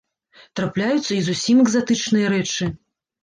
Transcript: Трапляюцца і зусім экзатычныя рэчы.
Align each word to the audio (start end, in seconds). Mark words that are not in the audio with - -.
Трапляюцца 0.59 1.09
і 1.17 1.19
зусім 1.27 1.61
экзатычныя 1.65 2.33
рэчы. 2.37 2.71